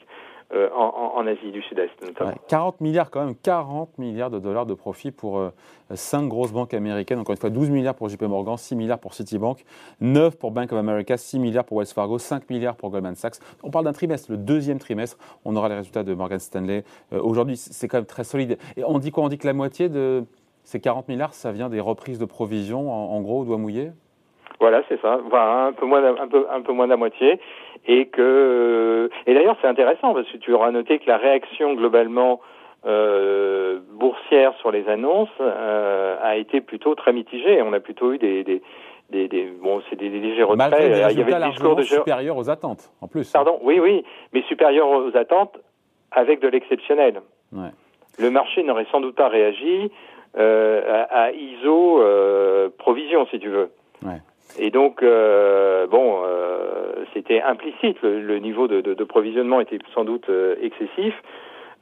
euh, 0.54 0.70
en, 0.74 1.26
Asie 1.26 1.52
du 1.52 1.62
Sud-Est 1.62 1.90
notamment. 2.06 2.34
40 2.48 2.82
milliards 2.82 3.10
quand 3.10 3.26
même, 3.26 3.36
40 3.36 3.98
milliards 3.98 4.30
de 4.30 4.40
dollars 4.40 4.66
de 4.66 4.74
profit 4.74 5.12
pour 5.12 5.38
euh, 5.38 5.52
cinq 5.94 6.28
grosses 6.28 6.52
banques 6.52 6.74
américaines. 6.74 7.20
Encore 7.20 7.34
une 7.34 7.40
fois, 7.40 7.50
12 7.50 7.70
milliards 7.70 7.96
pour 7.96 8.10
JP 8.10 8.24
Morgan, 8.24 8.58
6 8.58 8.76
milliards 8.76 9.00
pour 9.00 9.14
Citibank, 9.14 9.64
9 10.02 10.38
pour 10.38 10.52
Bank 10.52 10.72
of 10.72 10.78
America, 10.80 11.16
6 11.16 11.40
milliards 11.40 11.64
pour 11.64 11.78
Wells 11.78 11.88
Fargo, 11.88 12.18
5 12.18 12.50
milliards 12.50 12.76
pour 12.76 12.90
Goldman 12.90 13.16
Sachs. 13.16 13.36
On 13.64 13.70
parle 13.70 13.86
d'un 13.86 13.94
trimestre, 13.94 14.32
le 14.32 14.38
deuxième 14.38 14.80
trimestre, 14.80 15.18
on 15.46 15.56
aura 15.56 15.70
les 15.70 15.76
résultats 15.76 16.04
de 16.04 16.14
Morgan 16.14 16.40
Stanley. 16.40 16.84
Euh, 17.14 17.22
aujourd'hui, 17.22 17.58
c'est 17.58 17.88
quand 17.88 17.98
même 17.98 18.06
très 18.06 18.24
solide. 18.24 18.58
Et 18.76 18.84
on 18.84 19.00
dit 19.00 19.12
quoi? 19.12 19.24
On 19.24 19.30
dit 19.30 19.38
que 19.38 19.48
la 19.48 19.54
moitié 19.54 19.90
de 19.90 20.26
ces 20.64 20.80
40 20.80 21.08
milliards, 21.08 21.34
ça 21.34 21.52
vient 21.52 21.70
des 21.70 21.80
reprises 21.80 22.20
de 22.20 22.26
provisions, 22.26 22.92
en, 22.92 23.22
gros, 23.22 23.42
au 23.42 23.46
doigt 23.46 23.58
mouillé? 23.58 23.92
Voilà, 24.64 24.82
c'est 24.88 25.02
ça. 25.02 25.20
Voilà, 25.30 25.66
un 25.66 25.74
peu 25.74 25.86
moins, 25.86 26.02
un 26.06 26.28
peu, 26.30 26.48
un 26.50 26.62
peu 26.62 26.72
moins 26.72 26.86
de 26.86 26.92
la 26.92 26.96
moitié 26.96 27.38
et 27.86 28.06
que 28.06 29.10
et 29.28 29.34
d'ailleurs 29.34 29.58
c'est 29.62 29.68
intéressant 29.68 30.14
parce 30.14 30.26
que 30.32 30.38
tu 30.38 30.54
auras 30.54 30.72
noté 30.72 31.00
que 31.00 31.08
la 31.08 31.18
réaction 31.18 31.74
globalement 31.74 32.40
euh, 32.86 33.80
boursière 33.92 34.54
sur 34.62 34.72
les 34.72 34.88
annonces 34.88 35.38
euh, 35.42 36.16
a 36.22 36.38
été 36.38 36.62
plutôt 36.62 36.96
très 36.96 37.12
mitigée. 37.12 37.62
On 37.62 37.74
a 37.74 37.82
plutôt 37.82 38.14
eu 38.14 38.20
des, 38.20 38.46
des, 38.46 38.62
des, 39.10 39.28
des 39.28 39.52
bon, 39.62 39.82
c'est 39.90 39.98
des, 39.98 40.08
légers 40.08 40.44
retraits. 40.44 40.72
Malgré 40.72 40.90
des 40.90 41.14
Il 41.14 41.20
y 41.20 41.22
avait 41.22 41.44
des 41.44 41.50
discours 41.50 41.76
de 41.76 41.84
supérieurs 41.84 42.38
aux 42.38 42.50
attentes, 42.50 42.90
en 43.02 43.10
plus. 43.10 43.30
Pardon, 43.34 43.60
oui, 43.64 43.82
oui, 43.82 44.06
mais 44.32 44.44
supérieurs 44.44 44.88
aux 44.88 45.18
attentes 45.18 45.60
avec 46.14 46.40
de 46.40 46.48
l'exceptionnel. 46.48 47.22
Ouais. 47.52 47.72
Le 48.18 48.32
marché 48.32 48.64
n'aurait 48.64 48.88
sans 48.94 49.02
doute 49.02 49.16
pas 49.16 49.28
réagi 49.28 49.92
euh, 50.38 51.06
à, 51.10 51.24
à, 51.24 51.32
ISO 51.32 52.02
euh, 52.02 52.70
provision, 52.78 53.28
si 53.28 53.40
tu 53.40 53.50
veux. 53.50 53.72
Ouais. 54.06 54.22
Et 54.64 54.72
donc, 54.72 55.04
euh, 55.04 55.88
bon, 55.88 56.22
euh, 56.24 57.04
c'était 57.14 57.42
implicite. 57.42 58.02
Le, 58.02 58.40
niveau 58.40 58.70
de, 58.70 58.80
de, 58.80 58.94
de, 58.94 59.04
provisionnement 59.04 59.60
était 59.60 59.78
sans 59.94 60.06
doute 60.06 60.30
euh, 60.30 60.56
excessif. 60.62 61.14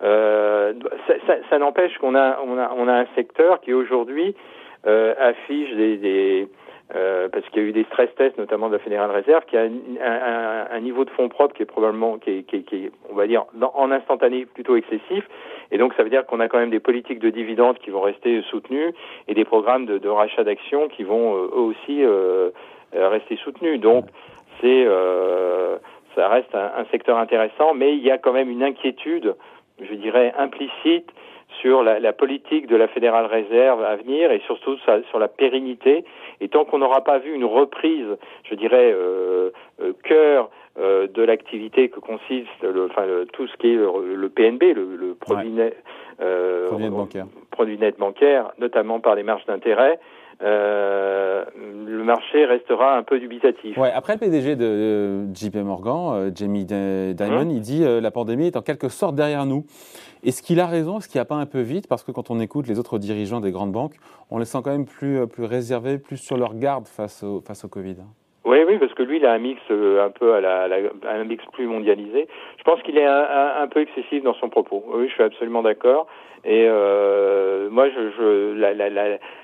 Euh, 0.02 0.74
ça, 1.06 1.14
ça, 1.28 1.34
ça 1.48 1.60
n'empêche 1.60 1.96
qu'on 2.00 2.16
a, 2.16 2.40
on 2.44 2.58
a, 2.58 2.74
on 2.76 2.88
a 2.88 2.94
un 2.94 3.06
secteur 3.14 3.62
qui 3.62 3.72
aujourd'hui 3.72 4.34
euh, 4.88 5.14
affiche 5.20 5.72
des, 5.76 5.98
des 5.98 6.48
euh, 6.96 7.30
parce 7.30 7.48
qu'il 7.50 7.64
y 7.64 7.66
a 7.66 7.70
eu 7.70 7.72
des 7.72 7.86
stress 7.86 8.10
tests, 8.16 8.38
notamment 8.38 8.68
de 8.68 8.74
la 8.74 8.80
Fédérale 8.80 9.12
Réserve, 9.12 9.46
qui 9.46 9.56
a 9.58 9.62
un, 9.62 9.72
un, 10.04 10.68
un 10.72 10.80
niveau 10.82 11.06
de 11.06 11.10
fonds 11.12 11.30
propres 11.30 11.56
qui 11.56 11.64
est 11.64 11.66
probablement, 11.66 12.18
qui 12.18 12.30
est, 12.32 12.44
qui 12.44 12.64
qui 12.64 12.86
est 12.86 12.92
on 13.10 13.16
va 13.16 13.28
dire, 13.28 13.46
en 13.74 13.92
instantané 13.92 14.46
plutôt 14.46 14.76
excessif. 14.76 15.28
Et 15.72 15.78
donc, 15.78 15.94
ça 15.94 16.04
veut 16.04 16.10
dire 16.10 16.26
qu'on 16.26 16.42
a 16.42 16.50
quand 16.50 16.58
même 16.60 16.70
des 16.70 16.82
politiques 16.82 17.20
de 17.20 17.30
dividendes 17.30 17.78
qui 17.80 17.92
vont 17.92 18.02
rester 18.02 18.42
soutenues 18.50 18.94
et 19.28 19.34
des 19.34 19.46
programmes 19.46 19.86
de, 19.86 19.98
de 20.00 20.10
rachat 20.10 20.44
d'actions 20.44 20.90
qui 20.90 21.04
vont 21.04 21.36
euh, 21.36 21.48
eux 21.56 21.66
aussi 21.72 22.04
euh, 22.04 22.50
euh, 22.94 23.08
rester 23.08 23.38
soutenus. 23.38 23.80
Donc, 23.80 24.06
c'est, 24.60 24.86
ça 26.14 26.28
reste 26.28 26.54
un, 26.54 26.72
un 26.78 26.86
secteur 26.92 27.18
intéressant, 27.18 27.74
mais 27.74 27.94
il 27.94 28.04
y 28.04 28.12
a 28.12 28.18
quand 28.18 28.34
même 28.34 28.50
une 28.50 28.64
inquiétude, 28.64 29.36
je 29.82 29.94
dirais, 29.96 30.34
implicite 30.38 31.10
sur 31.60 31.84
la, 31.84 32.00
la, 32.00 32.14
politique 32.14 32.68
de 32.68 32.76
la 32.76 32.88
Fédérale 32.88 33.26
Réserve 33.26 33.84
à 33.84 33.96
venir 33.96 34.32
et 34.32 34.40
surtout 34.46 34.78
sur 34.78 35.20
la 35.20 35.28
pérennité. 35.28 36.06
Et 36.40 36.48
tant 36.48 36.66
qu'on 36.66 36.80
n'aura 36.80 37.04
pas 37.04 37.20
vu 37.20 37.34
une 37.34 37.46
reprise, 37.46 38.08
je 38.44 38.56
dirais, 38.56 38.92
euh, 38.94 39.52
euh, 39.82 39.94
cœur 40.04 40.50
euh, 40.80 41.08
de 41.08 41.22
l'activité 41.22 41.90
que 41.90 42.00
consiste 42.00 42.48
le, 42.62 42.86
enfin, 42.86 43.06
le, 43.06 43.26
tout 43.26 43.48
ce 43.48 43.58
qui 43.58 43.74
est 43.74 43.76
le, 43.76 44.16
le 44.16 44.30
PNB, 44.30 44.74
le, 44.74 44.96
le 44.96 45.16
produit, 45.16 45.50
ouais. 45.50 45.66
net, 45.66 45.84
euh, 46.22 46.68
produit, 46.68 46.86
net 46.86 46.94
bancaire. 46.94 47.26
produit 47.52 47.78
net 47.78 47.98
bancaire, 48.00 48.52
notamment 48.58 49.00
par 49.00 49.16
les 49.16 49.24
marges 49.24 49.46
d'intérêt, 49.46 50.00
euh, 50.44 51.46
le 51.56 52.04
marché 52.04 52.46
restera 52.46 52.98
un 52.98 53.04
peu 53.04 53.20
dubitatif. 53.20 53.78
Ouais, 53.78 53.92
après 53.92 54.14
le 54.14 54.20
PDG 54.20 54.56
de 54.56 55.26
JP 55.34 55.58
Morgan, 55.58 56.14
euh, 56.14 56.32
Jamie 56.34 56.66
Dimon, 56.66 57.46
mmh. 57.46 57.52
il 57.52 57.62
dit 57.62 57.84
euh, 57.84 58.02
la 58.02 58.12
pandémie 58.12 58.48
est 58.48 58.58
en 58.58 58.62
quelque 58.62 58.90
sorte 58.90 59.16
derrière 59.16 59.46
nous. 59.46 59.66
Est-ce 60.24 60.42
qu'il 60.42 60.60
a 60.60 60.68
raison? 60.68 60.98
Est-ce 60.98 61.10
qu'il 61.10 61.20
n'y 61.20 61.24
a 61.24 61.26
pas 61.26 61.36
un 61.36 61.46
peu 61.46 61.62
vite? 61.62 61.88
Parce 61.88 62.04
que 62.04 62.12
quand 62.12 62.32
on 62.32 62.40
écoute 62.40 62.68
les 62.68 62.80
autres 62.80 62.98
dirigeants 62.98 63.40
des 63.40 63.52
grandes 63.52 63.72
banques, 63.72 63.96
on 64.30 64.38
les 64.38 64.46
sent 64.46 64.60
quand 64.64 64.72
même 64.72 64.86
plus, 64.86 65.28
plus 65.28 65.46
réservés, 65.46 65.98
plus 65.98 66.18
sur 66.18 66.38
leur 66.38 66.56
garde 66.56 66.88
face 66.88 67.24
au, 67.24 67.42
face 67.42 67.64
au 67.64 67.68
Covid. 67.68 67.98
Oui, 68.44 68.58
oui, 68.68 68.80
parce 68.80 68.94
que 68.94 69.04
lui, 69.04 69.18
il 69.18 69.26
a 69.26 69.34
un 69.34 69.38
mix 69.38 69.62
euh, 69.70 70.04
un 70.04 70.10
peu 70.10 70.34
à 70.34 70.42
la, 70.42 70.68
la 70.68 70.78
un 71.08 71.24
mix 71.26 71.44
plus 71.54 71.68
mondialisé. 71.68 72.28
Je 72.58 72.64
pense 72.64 72.82
qu'il 72.82 72.98
est 72.98 73.06
un, 73.06 73.24
un, 73.24 73.62
un, 73.62 73.68
peu 73.68 73.82
excessif 73.82 74.24
dans 74.24 74.34
son 74.34 74.50
propos. 74.50 74.84
Oui, 74.88 75.08
je 75.08 75.14
suis 75.14 75.24
absolument 75.24 75.62
d'accord. 75.62 76.08
Et 76.44 76.66
euh, 76.68 77.70
moi, 77.70 77.90
je, 77.90 78.10
je 78.18 78.54
la, 78.60 78.74
la, 78.74 78.90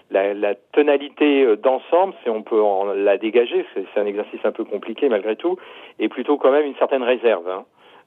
la, 0.10 0.34
la, 0.34 0.56
tonalité 0.72 1.44
euh, 1.44 1.56
d'ensemble, 1.56 2.16
si 2.24 2.30
on 2.30 2.42
peut 2.42 2.60
en 2.60 2.86
la 2.86 3.20
dégager, 3.20 3.68
c'est 3.76 4.00
un 4.00 4.08
exercice 4.08 4.40
un 4.44 4.52
peu 4.52 4.64
compliqué 4.64 5.10
malgré 5.10 5.36
tout, 5.36 5.58
est 6.00 6.10
plutôt 6.10 6.38
quand 6.38 6.52
même 6.52 6.66
une 6.66 6.76
certaine 6.78 7.04
réserve. 7.04 7.48
Hein. 7.48 7.66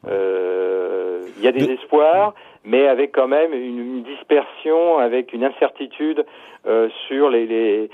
il 0.09 1.45
y 1.45 1.47
a 1.47 1.53
des 1.53 1.71
espoirs, 1.71 2.35
mais 2.65 2.87
avec 2.87 3.13
quand 3.13 3.29
même 3.29 3.53
une, 3.53 4.03
dispersion, 4.03 4.99
avec 4.99 5.33
une 5.33 5.45
incertitude 5.45 6.25
sur 7.07 7.31
les, 7.31 7.89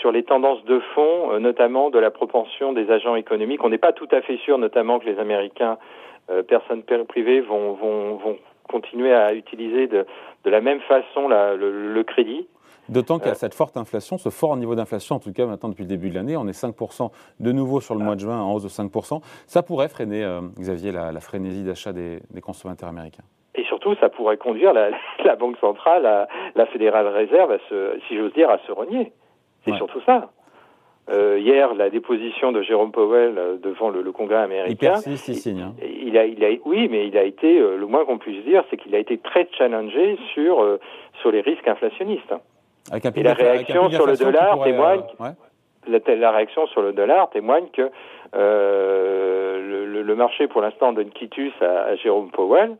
sur 0.00 0.10
les 0.10 0.22
tendances 0.24 0.64
de 0.64 0.80
fond, 0.94 1.38
notamment 1.38 1.90
de 1.90 1.98
la 1.98 2.10
propension 2.10 2.72
des 2.72 2.90
agents 2.90 3.14
économiques. 3.14 3.62
On 3.62 3.68
n'est 3.68 3.78
pas 3.78 3.92
tout 3.92 4.08
à 4.10 4.20
fait 4.20 4.36
sûr, 4.38 4.58
notamment 4.58 4.98
que 4.98 5.06
les 5.06 5.18
Américains, 5.18 5.78
personnes 6.48 6.82
privées, 6.82 7.40
vont, 7.40 7.74
vont, 7.74 8.16
vont 8.16 8.38
continuer 8.68 9.14
à 9.14 9.34
utiliser 9.34 9.86
de, 9.86 10.06
de 10.44 10.50
la 10.50 10.60
même 10.60 10.80
façon 10.80 11.28
la, 11.28 11.54
le, 11.54 12.02
crédit. 12.02 12.46
D'autant 12.88 13.18
a 13.18 13.34
cette 13.34 13.54
forte 13.54 13.76
inflation, 13.76 14.18
ce 14.18 14.28
fort 14.28 14.56
niveau 14.56 14.74
d'inflation, 14.74 15.16
en 15.16 15.18
tout 15.20 15.32
cas 15.32 15.46
maintenant 15.46 15.68
depuis 15.68 15.84
le 15.84 15.88
début 15.88 16.10
de 16.10 16.14
l'année, 16.14 16.36
on 16.36 16.48
est 16.48 16.60
5% 16.60 17.10
de 17.38 17.52
nouveau 17.52 17.80
sur 17.80 17.94
le 17.94 18.04
mois 18.04 18.16
de 18.16 18.20
juin 18.20 18.40
en 18.40 18.54
hausse 18.54 18.64
de 18.64 18.68
5%. 18.68 19.22
Ça 19.46 19.62
pourrait 19.62 19.88
freiner, 19.88 20.24
euh, 20.24 20.40
Xavier, 20.58 20.90
la, 20.90 21.20
frénésie 21.20 21.62
d'achat 21.62 21.92
des, 21.92 22.20
consommateurs 22.42 22.88
américains. 22.88 23.22
Surtout, 23.82 24.00
ça 24.00 24.08
pourrait 24.08 24.36
conduire 24.36 24.72
la, 24.72 24.90
Banque 25.36 25.58
centrale, 25.58 26.02
la, 26.02 26.28
la 26.54 26.66
Fédérale 26.66 27.08
Réserve, 27.08 27.52
à 27.52 27.58
se, 27.68 27.98
si 28.06 28.16
j'ose 28.16 28.32
dire, 28.32 28.48
à 28.48 28.58
se 28.58 28.72
renier. 28.72 29.12
C'est 29.64 29.74
surtout 29.74 30.00
ça. 30.06 30.30
Euh, 31.10 31.38
hier, 31.40 31.74
la 31.74 31.90
déposition 31.90 32.52
de 32.52 32.62
Jérôme 32.62 32.92
Powell 32.92 33.36
euh, 33.36 33.56
devant 33.56 33.90
le, 33.90 34.10
Congrès 34.12 34.36
américain. 34.36 34.70
Il 34.70 34.76
persiste, 34.76 35.28
il 35.28 35.34
signe. 35.34 35.60
Hein. 35.60 35.74
Il, 35.82 36.16
a, 36.16 36.26
il 36.26 36.44
a, 36.44 36.48
oui, 36.64 36.88
mais 36.88 37.08
il 37.08 37.18
a 37.18 37.24
été, 37.24 37.58
euh, 37.58 37.76
le 37.76 37.86
moins 37.86 38.04
qu'on 38.04 38.18
puisse 38.18 38.44
dire, 38.44 38.62
c'est 38.70 38.76
qu'il 38.76 38.94
a 38.94 38.98
été 38.98 39.18
très 39.18 39.48
challengé 39.58 40.16
sur, 40.32 40.78
sur 41.20 41.32
les 41.32 41.40
risques 41.40 41.66
inflationnistes. 41.66 42.34
Et 42.94 43.22
la 43.22 43.34
réaction 43.34 43.90
sur 43.90 44.06
le 44.06 44.16
dollar 44.16 44.62
témoigne. 44.62 45.02
La, 45.88 46.30
réaction 46.30 46.66
sur 46.68 46.82
le 46.82 46.92
dollar 46.92 47.30
témoigne 47.30 47.66
que 47.72 47.90
le, 48.32 50.02
le, 50.02 50.14
marché, 50.14 50.46
pour 50.46 50.60
l'instant, 50.60 50.92
donne 50.92 51.10
quitus 51.10 51.52
à, 51.60 51.82
à 51.82 51.96
Jérôme 51.96 52.30
Powell. 52.30 52.76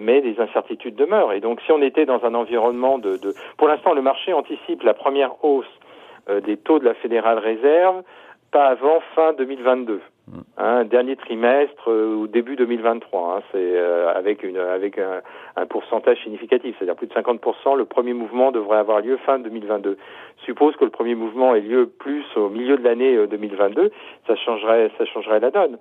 Mais 0.00 0.20
des 0.20 0.40
incertitudes 0.40 0.96
demeurent. 0.96 1.32
Et 1.32 1.40
donc, 1.40 1.60
si 1.62 1.72
on 1.72 1.80
était 1.82 2.06
dans 2.06 2.24
un 2.24 2.34
environnement 2.34 2.98
de, 2.98 3.16
de... 3.16 3.34
pour 3.56 3.68
l'instant, 3.68 3.94
le 3.94 4.02
marché 4.02 4.32
anticipe 4.32 4.82
la 4.82 4.94
première 4.94 5.44
hausse 5.44 5.66
euh, 6.28 6.40
des 6.40 6.56
taux 6.56 6.78
de 6.78 6.84
la 6.84 6.94
Fédérale 6.94 7.38
Réserve 7.38 8.02
pas 8.52 8.66
avant 8.66 9.00
fin 9.14 9.32
2022. 9.32 10.00
Mm. 10.26 10.38
Hein, 10.58 10.84
dernier 10.84 11.16
trimestre 11.16 11.88
euh, 11.88 12.14
ou 12.14 12.26
début 12.26 12.56
2023, 12.56 13.36
hein, 13.36 13.42
c'est 13.52 13.58
euh, 13.58 14.12
avec 14.12 14.42
une 14.42 14.58
avec 14.58 14.98
un, 14.98 15.22
un 15.56 15.66
pourcentage 15.66 16.18
significatif, 16.22 16.74
c'est-à-dire 16.76 16.96
plus 16.96 17.06
de 17.06 17.14
50%. 17.14 17.76
Le 17.76 17.84
premier 17.84 18.12
mouvement 18.12 18.50
devrait 18.50 18.78
avoir 18.78 19.00
lieu 19.00 19.16
fin 19.24 19.38
2022. 19.38 19.96
Suppose 20.44 20.76
que 20.76 20.84
le 20.84 20.90
premier 20.90 21.14
mouvement 21.14 21.54
ait 21.54 21.60
lieu 21.60 21.86
plus 21.86 22.24
au 22.36 22.48
milieu 22.48 22.76
de 22.76 22.82
l'année 22.82 23.26
2022, 23.26 23.90
ça 24.26 24.36
changerait 24.36 24.90
ça 24.98 25.06
changerait 25.06 25.40
la 25.40 25.50
donne. 25.50 25.78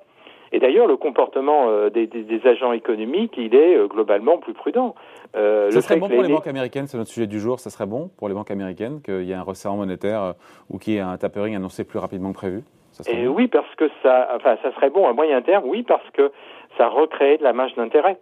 Et 0.51 0.59
d'ailleurs, 0.59 0.87
le 0.87 0.97
comportement 0.97 1.69
euh, 1.69 1.89
des, 1.89 2.07
des, 2.07 2.47
agents 2.47 2.71
économiques, 2.71 3.35
il 3.37 3.53
est 3.55 3.75
euh, 3.75 3.87
globalement 3.87 4.37
plus 4.37 4.53
prudent. 4.53 4.95
Euh, 5.35 5.69
ce 5.71 5.81
serait 5.81 5.97
bon 5.97 6.09
pour 6.09 6.23
les 6.23 6.33
banques 6.33 6.47
américaines, 6.47 6.87
c'est 6.87 6.97
notre 6.97 7.11
sujet 7.11 7.27
du 7.27 7.39
jour, 7.39 7.59
ce 7.59 7.69
serait 7.69 7.85
bon 7.85 8.09
pour 8.17 8.27
les 8.29 8.33
banques 8.33 8.51
américaines 8.51 9.01
qu'il 9.01 9.23
y 9.23 9.31
ait 9.31 9.35
un 9.35 9.43
resserrement 9.43 9.77
monétaire 9.77 10.23
euh, 10.23 10.33
ou 10.69 10.79
qu'il 10.79 10.93
y 10.93 10.97
ait 10.97 11.01
un 11.01 11.17
tapering 11.17 11.55
annoncé 11.55 11.83
plus 11.83 11.99
rapidement 11.99 12.31
que 12.31 12.37
prévu? 12.37 12.63
Et 13.07 13.27
Oui, 13.27 13.47
parce 13.47 13.73
que 13.75 13.89
ça, 14.01 14.29
enfin, 14.35 14.57
ça 14.63 14.73
serait 14.73 14.89
bon 14.89 15.07
à 15.07 15.13
moyen 15.13 15.41
terme, 15.41 15.63
oui, 15.65 15.83
parce 15.83 16.09
que 16.11 16.31
ça 16.77 16.87
recrée 16.87 17.37
de 17.37 17.43
la 17.43 17.53
marge 17.53 17.75
d'intérêt. 17.75 18.17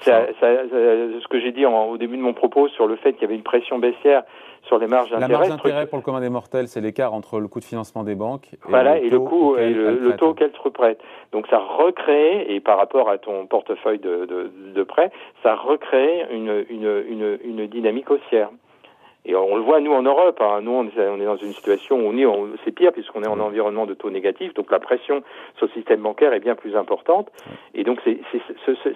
Ça, 0.00 0.26
ça, 0.40 0.46
ce 0.70 1.28
que 1.28 1.40
j'ai 1.40 1.52
dit 1.52 1.66
au 1.66 1.96
début 1.98 2.16
de 2.16 2.22
mon 2.22 2.32
propos 2.32 2.68
sur 2.68 2.86
le 2.86 2.96
fait 2.96 3.12
qu'il 3.12 3.22
y 3.22 3.24
avait 3.26 3.34
une 3.34 3.42
pression 3.42 3.78
baissière 3.78 4.22
sur 4.62 4.78
les 4.78 4.86
marges 4.86 5.10
d'intérêt. 5.10 5.32
La 5.32 5.38
marge 5.38 5.48
d'intérêt 5.48 5.86
pour 5.86 5.98
le 5.98 6.02
commun 6.02 6.20
des 6.20 6.30
mortels, 6.30 6.68
c'est 6.68 6.80
l'écart 6.80 7.12
entre 7.14 7.40
le 7.40 7.48
coût 7.48 7.60
de 7.60 7.64
financement 7.64 8.02
des 8.02 8.14
banques 8.14 8.52
et, 8.52 8.58
voilà, 8.68 8.98
le, 8.98 9.04
et 9.06 9.10
le 9.10 9.20
coût 9.20 9.56
et 9.56 9.70
le, 9.70 10.16
taux 10.16 10.34
qu'elles 10.34 10.52
te 10.52 10.60
reprêtent. 10.62 11.02
Donc 11.32 11.46
ça 11.48 11.58
recrée, 11.58 12.46
et 12.48 12.60
par 12.60 12.78
rapport 12.78 13.08
à 13.08 13.18
ton 13.18 13.46
portefeuille 13.46 13.98
de, 13.98 14.26
de, 14.26 14.50
de 14.74 14.82
prêt, 14.82 15.10
ça 15.42 15.54
recrée 15.54 16.26
une, 16.30 16.64
une, 16.68 17.04
une, 17.08 17.38
une 17.44 17.66
dynamique 17.66 18.10
haussière. 18.10 18.50
Et 19.30 19.34
on 19.36 19.54
le 19.54 19.62
voit, 19.62 19.80
nous, 19.80 19.92
en 19.92 20.02
Europe. 20.02 20.40
Hein. 20.40 20.60
Nous, 20.62 20.72
on 20.72 20.88
est, 20.88 21.24
dans 21.24 21.36
une 21.36 21.52
situation 21.52 21.96
où 21.96 22.08
on 22.08 22.16
est, 22.16 22.56
c'est 22.64 22.72
pire 22.72 22.92
puisqu'on 22.92 23.22
est 23.22 23.28
en 23.28 23.38
environnement 23.38 23.86
de 23.86 23.94
taux 23.94 24.10
négatif. 24.10 24.52
Donc, 24.54 24.72
la 24.72 24.80
pression 24.80 25.22
sur 25.56 25.66
le 25.66 25.72
système 25.72 26.00
bancaire 26.00 26.32
est 26.32 26.40
bien 26.40 26.56
plus 26.56 26.74
importante. 26.74 27.28
Et 27.74 27.84
donc, 27.84 28.00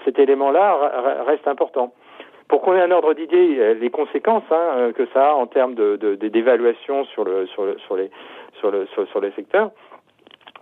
cet 0.04 0.18
élément-là 0.18 1.22
reste 1.24 1.46
important. 1.46 1.92
Pour 2.48 2.62
qu'on 2.62 2.74
ait 2.74 2.82
un 2.82 2.90
ordre 2.90 3.14
d'idée, 3.14 3.56
euh, 3.58 3.74
les 3.74 3.90
conséquences 3.90 4.44
hein, 4.50 4.68
euh, 4.76 4.92
que 4.92 5.06
ça 5.14 5.30
a 5.30 5.34
en 5.34 5.46
termes 5.46 5.74
de, 5.74 5.96
d'évaluation 6.14 7.04
sur 7.06 7.24
le 7.24 7.46
sur 7.46 7.64
le 7.64 7.78
sur 7.78 7.96
les 7.96 8.10
sur 8.60 8.70
le 8.70 8.86
sur, 8.86 9.20
les 9.20 9.30
secteurs, 9.30 9.70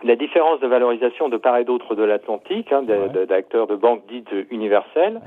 la 0.03 0.15
différence 0.15 0.59
de 0.59 0.67
valorisation 0.67 1.29
de 1.29 1.37
part 1.37 1.57
et 1.57 1.63
d'autre 1.63 1.95
de 1.95 2.03
l'Atlantique, 2.03 2.71
hein, 2.71 2.83
d'acteurs 3.27 3.67
de, 3.67 3.75
banques 3.75 4.03
dites 4.07 4.29
universelles, 4.51 5.21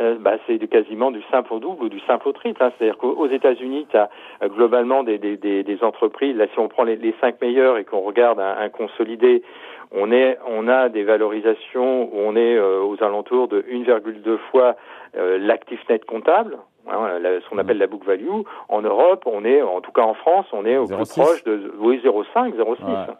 euh, 0.00 0.16
bah, 0.18 0.34
c'est 0.46 0.58
quasiment 0.68 1.10
du 1.10 1.22
simple 1.30 1.52
au 1.52 1.58
double 1.58 1.84
ou 1.84 1.88
du 1.88 2.00
simple 2.00 2.28
au 2.28 2.32
triple. 2.32 2.62
Hein. 2.62 2.72
C'est-à-dire 2.76 2.98
qu'aux 2.98 3.26
États-Unis, 3.26 3.86
tu 3.90 3.96
as 3.96 4.08
globalement 4.44 5.02
des, 5.02 5.18
des, 5.18 5.36
des, 5.36 5.84
entreprises, 5.84 6.36
là 6.36 6.46
si 6.52 6.58
on 6.58 6.68
prend 6.68 6.84
les, 6.84 6.96
les 6.96 7.14
cinq 7.20 7.40
meilleurs 7.40 7.78
et 7.78 7.84
qu'on 7.84 8.00
regarde 8.00 8.40
un, 8.40 8.56
un, 8.58 8.68
consolidé, 8.68 9.42
on, 9.92 10.12
est, 10.12 10.38
on 10.46 10.68
a 10.68 10.88
des 10.88 11.04
valorisations 11.04 12.10
où 12.12 12.18
on 12.18 12.36
est 12.36 12.58
aux 12.58 13.02
alentours 13.02 13.48
de 13.48 13.62
1,2 13.62 14.36
fois 14.50 14.76
euh, 15.16 15.38
l'actif 15.38 15.80
net 15.88 16.04
comptable, 16.04 16.58
hein, 16.88 17.18
ce 17.22 17.48
qu'on 17.48 17.58
appelle 17.58 17.78
la 17.78 17.86
book 17.86 18.04
value. 18.04 18.28
En 18.68 18.82
Europe, 18.82 19.24
on 19.26 19.44
est, 19.44 19.62
en 19.62 19.80
tout 19.80 19.92
cas 19.92 20.02
en 20.02 20.14
France, 20.14 20.46
on 20.52 20.66
est 20.66 20.76
au 20.76 20.86
plus 20.86 21.08
proche 21.08 21.42
de 21.44 21.72
oui 21.78 22.00
0,5, 22.04 22.54
0,6. 22.54 23.14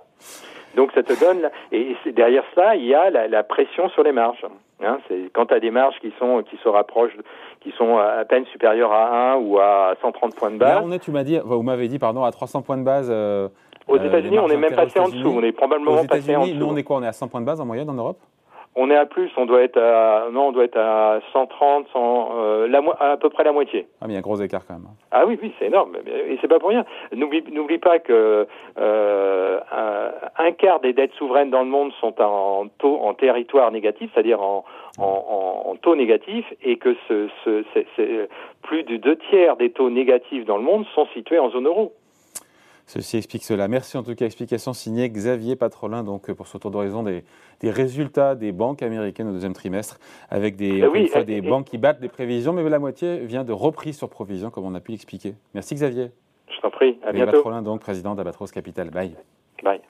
Donc 0.76 0.92
ça 0.92 1.02
te 1.02 1.18
donne 1.18 1.50
et 1.72 1.96
derrière 2.12 2.44
cela, 2.54 2.76
il 2.76 2.86
y 2.86 2.94
a 2.94 3.10
la, 3.10 3.42
pression 3.42 3.88
sur 3.90 4.02
les 4.02 4.12
marges. 4.12 4.44
Hein, 4.80 4.98
c'est 5.08 5.30
quand 5.32 5.46
tu 5.46 5.54
as 5.54 5.60
des 5.60 5.70
marges 5.70 5.96
qui 6.00 6.12
sont 6.18 6.42
qui 6.42 6.56
se 6.62 6.68
rapprochent, 6.68 7.16
qui 7.60 7.72
sont 7.72 7.98
à 7.98 8.24
peine 8.24 8.46
supérieures 8.46 8.92
à 8.92 9.32
1 9.32 9.36
ou 9.36 9.58
à 9.58 9.94
130 10.00 10.36
points 10.36 10.50
de 10.50 10.58
base. 10.58 10.74
Là, 10.74 10.82
on 10.84 10.92
est, 10.92 11.00
tu 11.00 11.10
m'as 11.10 11.24
dit, 11.24 11.38
vous 11.44 11.62
m'avez 11.62 11.88
dit, 11.88 11.98
pardon, 11.98 12.22
à 12.22 12.30
300 12.30 12.62
points 12.62 12.76
de 12.76 12.84
base. 12.84 13.08
Euh, 13.10 13.48
aux 13.88 13.96
États-Unis, 13.96 14.38
on 14.38 14.48
est 14.48 14.56
même 14.56 14.74
passé 14.74 15.00
en 15.00 15.08
dessous. 15.08 15.28
On 15.28 15.42
est 15.42 15.52
probablement 15.52 16.04
passé 16.04 16.36
en 16.36 16.46
dessous. 16.46 16.54
Nous, 16.54 16.66
on 16.66 16.76
est 16.76 16.82
quoi 16.84 16.98
On 16.98 17.02
est 17.02 17.08
à 17.08 17.12
100 17.12 17.28
points 17.28 17.40
de 17.40 17.46
base 17.46 17.60
en 17.60 17.66
moyenne 17.66 17.88
en 17.90 17.94
Europe? 17.94 18.20
On 18.74 18.90
est 18.90 18.96
à 18.96 19.06
plus, 19.06 19.30
on 19.36 19.46
doit 19.46 19.62
être 19.62 19.78
à 19.78 20.28
non, 20.32 20.48
on 20.48 20.52
doit 20.52 20.64
être 20.64 20.78
à 20.78 21.20
130, 21.32 21.86
100, 21.92 22.28
euh, 22.32 22.68
la, 22.68 22.80
à 23.00 23.16
peu 23.16 23.28
près 23.30 23.44
la 23.44 23.52
moitié. 23.52 23.86
Ah 24.00 24.06
mais 24.06 24.12
il 24.12 24.14
y 24.14 24.16
a 24.16 24.18
un 24.18 24.22
gros 24.22 24.40
écart 24.40 24.66
quand 24.66 24.74
même. 24.74 24.88
Ah 25.10 25.24
oui, 25.26 25.38
oui, 25.42 25.52
c'est 25.58 25.66
énorme, 25.66 25.96
et 26.06 26.38
c'est 26.40 26.48
pas 26.48 26.58
pour 26.58 26.68
rien. 26.68 26.84
N'oublie, 27.12 27.42
n'oublie 27.50 27.78
pas 27.78 27.98
que 27.98 28.46
euh, 28.78 29.60
un, 30.38 30.52
quart 30.52 30.80
des 30.80 30.92
dettes 30.92 31.14
souveraines 31.14 31.50
dans 31.50 31.62
le 31.62 31.68
monde 31.68 31.92
sont 32.00 32.20
en 32.20 32.68
taux, 32.78 32.98
en 33.00 33.14
territoire 33.14 33.70
négatif, 33.72 34.10
c'est-à-dire 34.14 34.40
en, 34.42 34.64
en, 34.98 35.64
en, 35.66 35.76
taux 35.76 35.96
négatif, 35.96 36.44
et 36.62 36.76
que 36.76 36.94
ce, 37.08 37.28
ce 37.44 37.64
c'est, 37.96 38.28
plus 38.62 38.84
de 38.84 38.96
deux 38.96 39.16
tiers 39.30 39.56
des 39.56 39.70
taux 39.70 39.90
négatifs 39.90 40.44
dans 40.44 40.56
le 40.56 40.62
monde 40.62 40.84
sont 40.94 41.06
situés 41.14 41.38
en 41.38 41.50
zone 41.50 41.66
euro. 41.66 41.92
Ceci 42.88 43.18
explique 43.18 43.44
cela. 43.44 43.68
Merci 43.68 43.98
en 43.98 44.02
tout 44.02 44.14
cas. 44.14 44.24
Explication 44.24 44.72
signée 44.72 45.10
Xavier 45.10 45.56
Patrolin 45.56 46.02
donc, 46.02 46.32
pour 46.32 46.46
ce 46.46 46.56
tour 46.56 46.70
d'horizon 46.70 47.02
des, 47.02 47.22
résultats 47.62 48.34
des 48.34 48.50
banques 48.50 48.82
américaines 48.82 49.28
au 49.28 49.32
deuxième 49.32 49.52
trimestre, 49.52 49.98
avec 50.30 50.56
des, 50.56 50.82
eh 50.82 51.24
des 51.24 51.42
banques 51.42 51.66
qui 51.66 51.76
battent 51.76 52.00
des 52.00 52.08
prévisions, 52.08 52.54
mais 52.54 52.66
la 52.66 52.78
moitié 52.78 53.18
vient 53.18 53.44
de 53.44 53.52
reprise 53.52 53.98
sur 53.98 54.08
provision, 54.08 54.50
comme 54.50 54.64
on 54.64 54.74
a 54.74 54.80
pu 54.80 54.92
l'expliquer. 54.92 55.34
Merci 55.52 55.74
Xavier. 55.74 56.10
Je 56.48 56.60
t'en 56.62 56.70
prie. 56.70 56.98
À 57.04 57.12
bientôt. 57.12 57.32
Patrolin, 57.32 57.60
donc 57.60 57.80
président 57.80 58.14
d'Abatros 58.14 58.50
Capital. 58.50 58.88
Bye. 58.90 59.14
Bye. 59.62 59.82